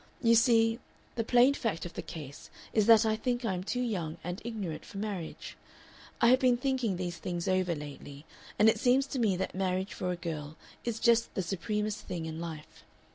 You 0.23 0.33
see, 0.33 0.79
the 1.13 1.23
plain 1.23 1.53
fact 1.53 1.85
of 1.85 1.93
the 1.93 2.01
case 2.01 2.49
is 2.73 2.87
that 2.87 3.05
I 3.05 3.15
think 3.15 3.45
I 3.45 3.53
am 3.53 3.63
too 3.63 3.83
young 3.83 4.17
and 4.23 4.41
ignorant 4.43 4.83
for 4.83 4.97
marriage. 4.97 5.55
I 6.19 6.29
have 6.29 6.39
been 6.39 6.57
thinking 6.57 6.97
these 6.97 7.17
things 7.17 7.47
over 7.47 7.75
lately, 7.75 8.25
and 8.57 8.67
it 8.67 8.79
seems 8.79 9.05
to 9.05 9.19
me 9.19 9.37
that 9.37 9.53
marriage 9.53 9.93
for 9.93 10.09
a 10.09 10.15
girl 10.15 10.57
is 10.83 10.99
just 10.99 11.35
the 11.35 11.43
supremest 11.43 11.99
thing 11.99 12.25
in 12.25 12.39
life. 12.39 12.83